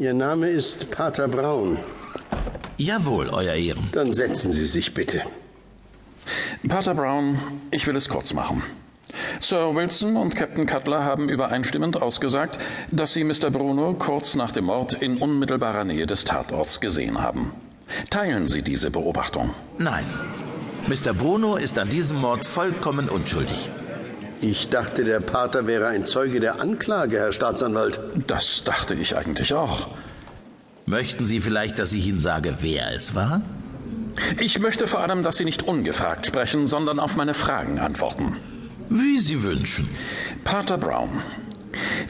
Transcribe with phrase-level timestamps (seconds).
[0.00, 1.78] Ihr Name ist Pater Braun.
[2.78, 3.90] Jawohl, Euer Ehren.
[3.92, 5.20] Dann setzen Sie sich bitte.
[6.66, 7.38] Pater Brown,
[7.70, 8.62] ich will es kurz machen.
[9.40, 12.58] Sir Wilson und Captain Cutler haben übereinstimmend ausgesagt,
[12.90, 13.50] dass sie Mr.
[13.50, 17.52] Bruno kurz nach dem Mord in unmittelbarer Nähe des Tatorts gesehen haben.
[18.08, 19.50] Teilen Sie diese Beobachtung?
[19.76, 20.06] Nein.
[20.88, 21.12] Mr.
[21.12, 23.70] Bruno ist an diesem Mord vollkommen unschuldig.
[24.42, 28.00] Ich dachte, der Pater wäre ein Zeuge der Anklage, Herr Staatsanwalt.
[28.26, 29.88] Das dachte ich eigentlich auch.
[30.86, 33.42] Möchten Sie vielleicht, dass ich Ihnen sage, wer es war?
[34.38, 38.36] Ich möchte vor allem, dass Sie nicht ungefragt sprechen, sondern auf meine Fragen antworten.
[38.88, 39.88] Wie Sie wünschen.
[40.42, 41.22] Pater Brown.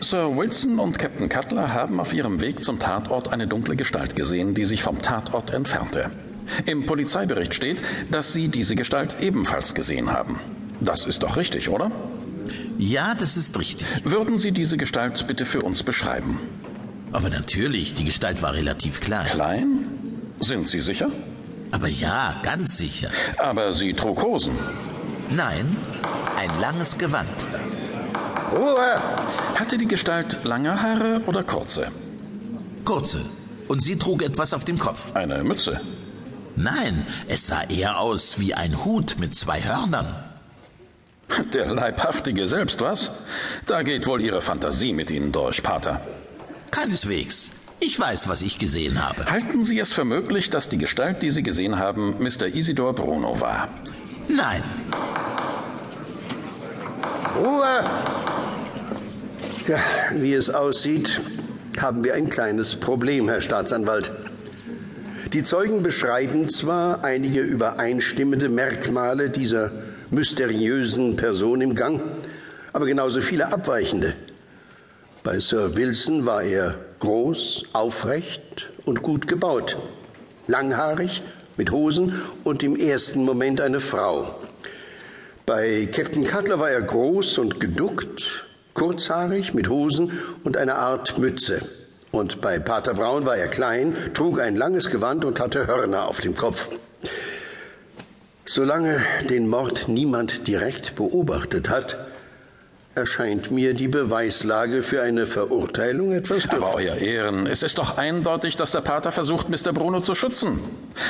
[0.01, 4.55] Sir Wilson und Captain Cutler haben auf ihrem Weg zum Tatort eine dunkle Gestalt gesehen,
[4.55, 6.10] die sich vom Tatort entfernte.
[6.66, 10.38] Im Polizeibericht steht, dass Sie diese Gestalt ebenfalls gesehen haben.
[10.80, 11.91] Das ist doch richtig, oder?
[12.78, 13.86] Ja, das ist richtig.
[14.04, 16.38] Würden Sie diese Gestalt bitte für uns beschreiben?
[17.12, 19.26] Aber natürlich, die Gestalt war relativ klein.
[19.26, 19.84] Klein?
[20.40, 21.10] Sind Sie sicher?
[21.70, 23.10] Aber ja, ganz sicher.
[23.38, 24.54] Aber sie trug Hosen.
[25.30, 25.76] Nein,
[26.37, 27.29] ein langes Gewand.
[28.52, 29.01] Ruhe!
[29.54, 31.88] Hatte die Gestalt lange Haare oder kurze?
[32.85, 33.20] Kurze.
[33.68, 35.14] Und sie trug etwas auf dem Kopf.
[35.14, 35.80] Eine Mütze.
[36.57, 40.29] Nein, es sah eher aus wie ein Hut mit zwei Hörnern.
[41.52, 43.12] Der Leibhaftige selbst, was?
[43.66, 46.00] Da geht wohl Ihre Fantasie mit Ihnen durch, Pater.
[46.70, 47.52] Keineswegs.
[47.80, 49.30] Ich weiß, was ich gesehen habe.
[49.30, 52.46] Halten Sie es für möglich, dass die Gestalt, die Sie gesehen haben, Mr.
[52.46, 53.68] Isidor Bruno war?
[54.28, 54.62] Nein.
[57.36, 57.84] Ruhe!
[59.66, 59.78] Ja,
[60.12, 61.20] wie es aussieht,
[61.78, 64.12] haben wir ein kleines Problem, Herr Staatsanwalt.
[65.32, 69.70] Die Zeugen beschreiben zwar einige übereinstimmende Merkmale dieser
[70.11, 72.00] mysteriösen Person im Gang,
[72.72, 74.15] aber genauso viele abweichende.
[75.22, 79.77] Bei Sir Wilson war er groß, aufrecht und gut gebaut,
[80.47, 81.22] langhaarig,
[81.56, 84.34] mit Hosen und im ersten Moment eine Frau.
[85.44, 90.12] Bei Captain Cutler war er groß und geduckt, kurzhaarig, mit Hosen
[90.43, 91.60] und einer Art Mütze.
[92.12, 96.20] Und bei Pater Braun war er klein, trug ein langes Gewand und hatte Hörner auf
[96.20, 96.69] dem Kopf.
[98.53, 101.97] Solange den Mord niemand direkt beobachtet hat,
[102.97, 106.61] erscheint mir die Beweislage für eine Verurteilung etwas dürftig.
[106.61, 109.72] Aber Euer Ehren, es ist doch eindeutig, dass der Pater versucht, Mr.
[109.72, 110.59] Bruno zu schützen.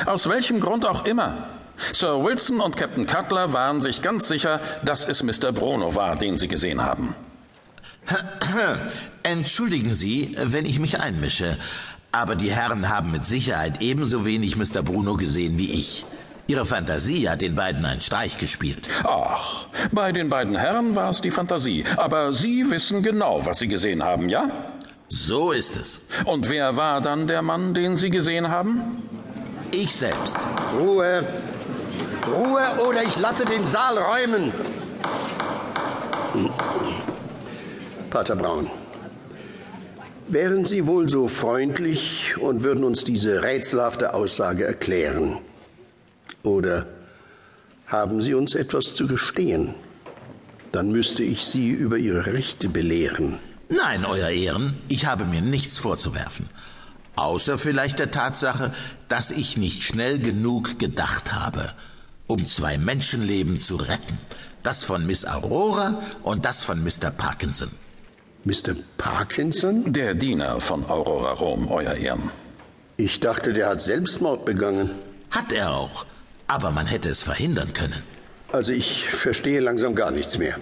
[0.05, 1.49] Aus welchem Grund auch immer.
[1.93, 5.51] Sir Wilson und Captain Cutler waren sich ganz sicher, dass es Mr.
[5.51, 7.15] Bruno war, den sie gesehen haben.
[9.23, 11.57] Entschuldigen Sie, wenn ich mich einmische,
[12.11, 14.83] aber die Herren haben mit Sicherheit ebenso wenig Mr.
[14.83, 16.05] Bruno gesehen wie ich.
[16.51, 18.89] Ihre Fantasie hat den beiden einen Streich gespielt.
[19.05, 21.85] Ach, bei den beiden Herren war es die Fantasie.
[21.95, 24.73] Aber Sie wissen genau, was Sie gesehen haben, ja?
[25.07, 26.01] So ist es.
[26.25, 29.01] Und wer war dann der Mann, den Sie gesehen haben?
[29.71, 30.39] Ich selbst.
[30.77, 31.25] Ruhe!
[32.27, 34.51] Ruhe oder ich lasse den Saal räumen!
[38.09, 38.69] Pater Braun,
[40.27, 45.37] wären Sie wohl so freundlich und würden uns diese rätselhafte Aussage erklären?
[46.43, 46.87] Oder
[47.87, 49.75] haben Sie uns etwas zu gestehen?
[50.71, 53.37] Dann müsste ich Sie über Ihre Rechte belehren.
[53.69, 56.47] Nein, Euer Ehren, ich habe mir nichts vorzuwerfen.
[57.15, 58.73] Außer vielleicht der Tatsache,
[59.09, 61.73] dass ich nicht schnell genug gedacht habe,
[62.27, 64.17] um zwei Menschenleben zu retten.
[64.63, 67.11] Das von Miss Aurora und das von Mr.
[67.11, 67.71] Parkinson.
[68.43, 68.75] Mr.
[68.97, 69.91] Parkinson?
[69.91, 72.31] Der Diener von Aurora Rom, Euer Ehren.
[72.97, 74.91] Ich dachte, der hat Selbstmord begangen.
[75.31, 76.05] Hat er auch.
[76.55, 78.03] Aber man hätte es verhindern können.
[78.51, 80.55] Also ich verstehe langsam gar nichts mehr.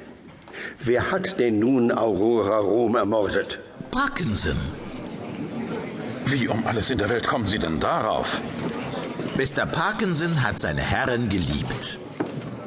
[0.79, 3.57] Wer hat denn nun Aurora Rom ermordet?
[3.89, 4.59] Parkinson.
[6.25, 8.39] Wie um alles in der Welt kommen Sie denn darauf?
[9.35, 9.65] Mr.
[9.65, 11.97] Parkinson hat seine Herren geliebt.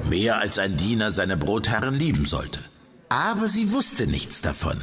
[0.08, 2.58] Mehr als ein Diener seine Brotherren lieben sollte.
[3.08, 4.80] Aber sie wusste nichts davon.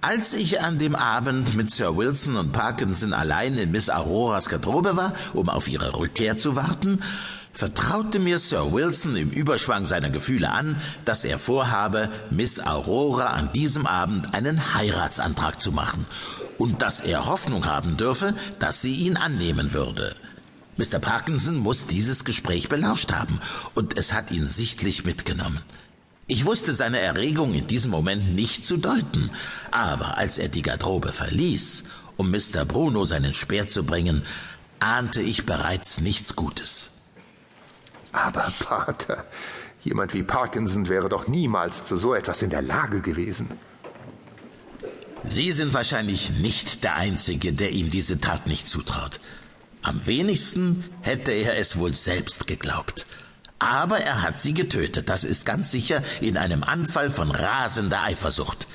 [0.00, 4.96] Als ich an dem Abend mit Sir Wilson und Parkinson allein in Miss Auroras Garderobe
[4.96, 7.02] war, um auf ihre Rückkehr zu warten,
[7.52, 13.52] vertraute mir Sir Wilson im Überschwang seiner Gefühle an, dass er vorhabe, Miss Aurora an
[13.52, 16.06] diesem Abend einen Heiratsantrag zu machen
[16.58, 20.14] und dass er Hoffnung haben dürfe, dass sie ihn annehmen würde.
[20.76, 20.98] Mr.
[20.98, 23.40] Parkinson muss dieses Gespräch belauscht haben,
[23.74, 25.60] und es hat ihn sichtlich mitgenommen.
[26.26, 29.30] Ich wusste seine Erregung in diesem Moment nicht zu deuten,
[29.70, 31.84] aber als er die Garderobe verließ,
[32.16, 32.64] um Mr.
[32.64, 34.22] Bruno seinen Speer zu bringen,
[34.78, 36.90] ahnte ich bereits nichts Gutes.
[38.12, 39.24] Aber, Pater,
[39.80, 43.48] jemand wie Parkinson wäre doch niemals zu so etwas in der Lage gewesen.
[45.24, 49.20] Sie sind wahrscheinlich nicht der Einzige, der ihm diese Tat nicht zutraut.
[49.82, 53.06] Am wenigsten hätte er es wohl selbst geglaubt.
[53.58, 58.66] Aber er hat sie getötet, das ist ganz sicher in einem Anfall von rasender Eifersucht.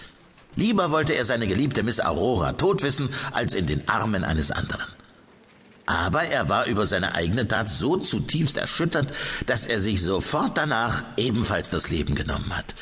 [0.55, 4.85] Lieber wollte er seine geliebte Miss Aurora tot wissen, als in den Armen eines anderen.
[5.85, 9.07] Aber er war über seine eigene Tat so zutiefst erschüttert,
[9.45, 12.75] dass er sich sofort danach ebenfalls das Leben genommen hat.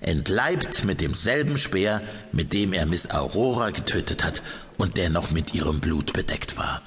[0.00, 2.02] Entleibt mit demselben Speer,
[2.32, 4.42] mit dem er Miss Aurora getötet hat
[4.76, 6.82] und der noch mit ihrem Blut bedeckt war.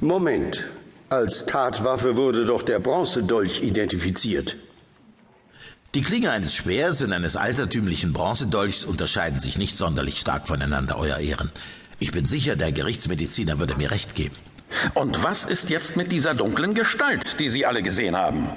[0.00, 0.64] Moment.
[1.08, 4.56] Als Tatwaffe wurde doch der Bronzedolch identifiziert.
[5.94, 11.18] Die Klinge eines Speers und eines altertümlichen Bronzedolchs unterscheiden sich nicht sonderlich stark voneinander, Euer
[11.18, 11.52] Ehren.
[12.00, 14.36] Ich bin sicher, der Gerichtsmediziner würde mir recht geben.
[14.94, 18.48] Und was ist jetzt mit dieser dunklen Gestalt, die Sie alle gesehen haben?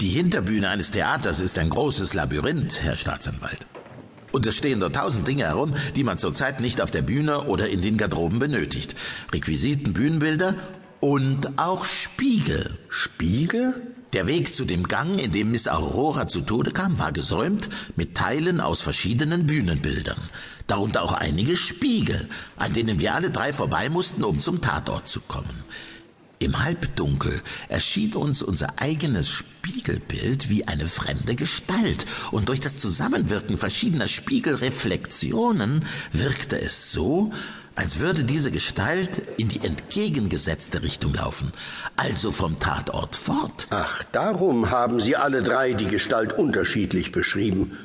[0.00, 3.66] Die Hinterbühne eines Theaters ist ein großes Labyrinth, Herr Staatsanwalt.
[4.32, 7.68] Und es stehen dort tausend Dinge herum, die man zurzeit nicht auf der Bühne oder
[7.68, 8.94] in den Garderoben benötigt.
[9.32, 10.54] Requisiten, Bühnenbilder
[11.00, 12.78] und auch Spiegel.
[12.88, 13.82] Spiegel?
[14.12, 18.16] Der Weg zu dem Gang, in dem Miss Aurora zu Tode kam, war gesäumt mit
[18.16, 20.18] Teilen aus verschiedenen Bühnenbildern.
[20.66, 25.20] Darunter auch einige Spiegel, an denen wir alle drei vorbei mussten, um zum Tatort zu
[25.20, 25.64] kommen.
[26.42, 33.58] Im Halbdunkel erschien uns unser eigenes Spiegelbild wie eine fremde Gestalt, und durch das Zusammenwirken
[33.58, 37.30] verschiedener Spiegelreflexionen wirkte es so,
[37.74, 41.52] als würde diese Gestalt in die entgegengesetzte Richtung laufen,
[41.96, 43.66] also vom Tatort fort.
[43.68, 47.76] Ach, darum haben Sie alle drei die Gestalt unterschiedlich beschrieben.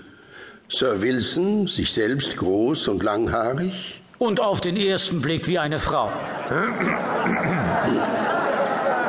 [0.70, 4.00] Sir Wilson, sich selbst groß und langhaarig.
[4.18, 6.10] Und auf den ersten Blick wie eine Frau.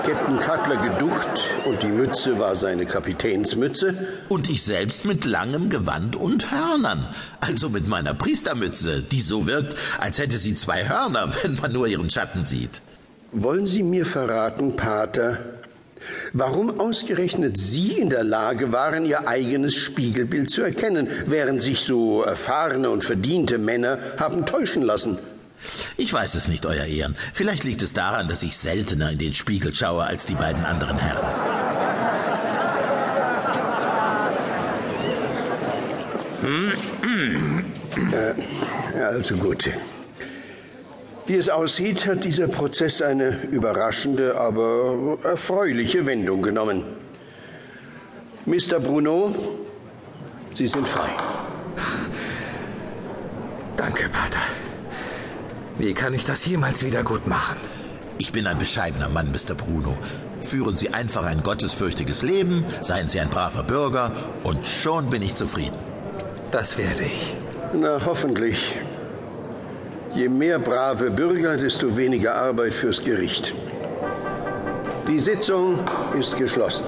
[0.07, 4.07] Captain Cutler geduckt und die Mütze war seine Kapitänsmütze.
[4.29, 7.09] Und ich selbst mit langem Gewand und Hörnern,
[7.41, 11.89] also mit meiner Priestermütze, die so wirkt, als hätte sie zwei Hörner, wenn man nur
[11.89, 12.83] ihren Schatten sieht.
[13.33, 15.39] Wollen Sie mir verraten, Pater,
[16.33, 22.23] warum ausgerechnet Sie in der Lage waren, Ihr eigenes Spiegelbild zu erkennen, während sich so
[22.23, 25.19] erfahrene und verdiente Männer haben täuschen lassen?
[25.97, 27.17] Ich weiß es nicht, Euer Ehren.
[27.33, 30.99] Vielleicht liegt es daran, dass ich seltener in den Spiegel schaue als die beiden anderen
[30.99, 31.27] Herren.
[38.13, 39.71] Äh, also gut.
[41.27, 46.85] Wie es aussieht, hat dieser Prozess eine überraschende, aber erfreuliche Wendung genommen.
[48.45, 48.79] Mr.
[48.79, 49.35] Bruno,
[50.55, 51.11] Sie sind frei.
[53.77, 54.46] Danke, Pater.
[55.79, 57.57] Wie kann ich das jemals wieder gut machen?
[58.19, 59.55] Ich bin ein bescheidener Mann, Mr.
[59.55, 59.99] Bruno.
[60.41, 64.11] Führen Sie einfach ein gottesfürchtiges Leben, seien Sie ein braver Bürger
[64.43, 65.77] und schon bin ich zufrieden.
[66.51, 67.35] Das werde ich.
[67.75, 68.79] Na, hoffentlich.
[70.15, 73.53] Je mehr brave Bürger, desto weniger Arbeit fürs Gericht.
[75.07, 75.81] Die Sitzung
[76.19, 76.85] ist geschlossen.